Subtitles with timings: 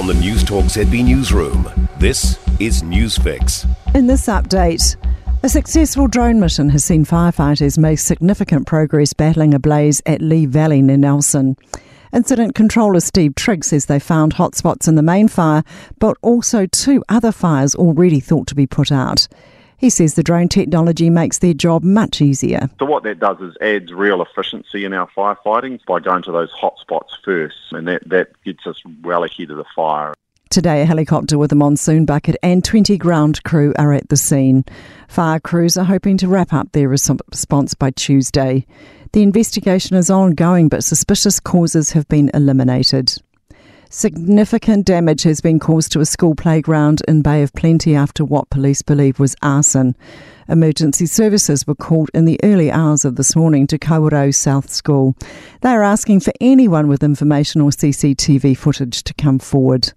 [0.00, 1.68] From the Newstalk ZB Newsroom,
[1.98, 3.66] this is Newsfix.
[3.94, 4.96] In this update,
[5.42, 10.46] a successful drone mission has seen firefighters make significant progress battling a blaze at Lee
[10.46, 11.54] Valley near Nelson.
[12.14, 15.62] Incident controller Steve Trigg says they found hotspots in the main fire,
[15.98, 19.28] but also two other fires already thought to be put out.
[19.80, 22.68] He says the drone technology makes their job much easier.
[22.78, 26.52] So what that does is adds real efficiency in our firefighting by going to those
[26.52, 30.12] hot spots first, and that, that gets us well ahead of the fire.
[30.50, 34.66] Today, a helicopter with a monsoon bucket and 20 ground crew are at the scene.
[35.08, 38.66] Fire crews are hoping to wrap up their response by Tuesday.
[39.12, 43.16] The investigation is ongoing, but suspicious causes have been eliminated.
[43.92, 48.48] Significant damage has been caused to a school playground in Bay of Plenty after what
[48.48, 49.96] police believe was arson.
[50.48, 55.16] Emergency services were called in the early hours of this morning to Kawerau South School.
[55.62, 59.92] They are asking for anyone with information or CCTV footage to come forward.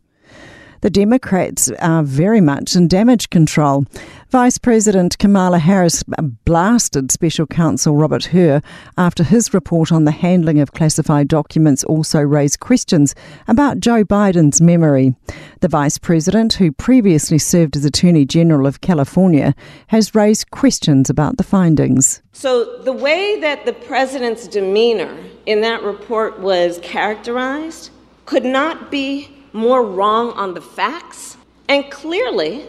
[0.84, 3.86] The Democrats are very much in damage control.
[4.32, 8.62] Vice President Kamala Harris uh, blasted Special Counsel Robert Hur
[8.98, 13.16] after his report on the handling of classified documents also raised questions
[13.48, 15.16] about Joe Biden's memory.
[15.62, 19.56] The Vice President, who previously served as Attorney General of California,
[19.88, 22.22] has raised questions about the findings.
[22.34, 27.90] So, the way that the President's demeanor in that report was characterized
[28.26, 31.38] could not be more wrong on the facts,
[31.70, 32.66] and clearly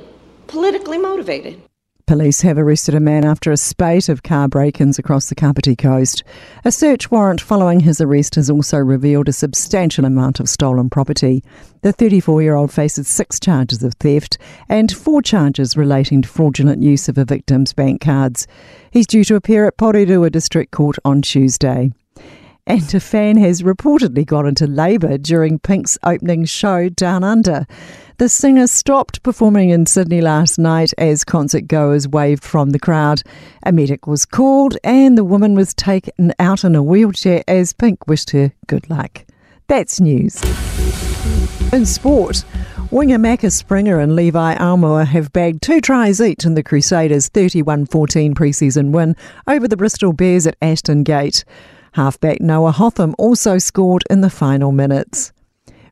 [0.46, 1.60] politically motivated.
[2.06, 5.74] Police have arrested a man after a spate of car break ins across the Kapiti
[5.74, 6.22] coast.
[6.62, 11.42] A search warrant following his arrest has also revealed a substantial amount of stolen property.
[11.80, 14.36] The 34 year old faces six charges of theft
[14.68, 18.46] and four charges relating to fraudulent use of a victim's bank cards.
[18.90, 21.90] He's due to appear at Porirua District Court on Tuesday
[22.66, 27.66] and a fan has reportedly got into labour during Pink's opening show Down Under.
[28.16, 33.22] The singer stopped performing in Sydney last night as concert goers waved from the crowd.
[33.64, 38.06] A medic was called and the woman was taken out in a wheelchair as Pink
[38.06, 39.24] wished her good luck.
[39.66, 40.40] That's news.
[41.72, 42.44] In sport,
[42.90, 47.86] winger Macca Springer and Levi Aumua have bagged two tries each in the Crusaders' 31
[47.86, 51.44] 14 preseason win over the Bristol Bears at Ashton Gate.
[51.94, 55.32] Halfback Noah Hotham also scored in the final minutes.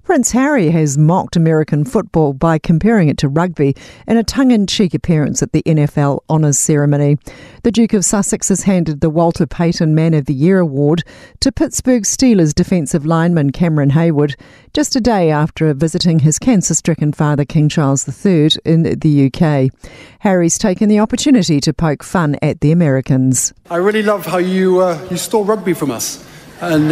[0.04, 3.76] Prince Harry has mocked American football by comparing it to rugby
[4.08, 7.18] in a tongue in cheek appearance at the NFL Honours Ceremony.
[7.62, 11.04] The Duke of Sussex has handed the Walter Payton Man of the Year award
[11.38, 14.34] to Pittsburgh Steelers defensive lineman Cameron Heyward
[14.74, 19.70] just a day after visiting his cancer stricken father King Charles III in the UK.
[20.18, 23.54] Harry's taken the opportunity to poke fun at the Americans.
[23.70, 26.26] I really love how you, uh, you stole rugby from us
[26.60, 26.90] and,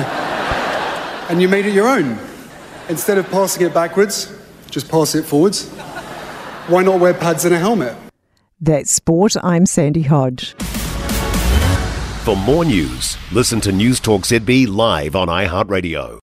[1.28, 2.29] and you made it your own.
[2.90, 4.36] Instead of passing it backwards,
[4.68, 5.68] just pass it forwards.
[6.66, 7.96] Why not wear pads and a helmet?
[8.60, 9.36] That's sport.
[9.44, 10.54] I'm Sandy Hodge.
[12.24, 16.18] For more news, listen to Newstalk ZB live on iHeartRadio.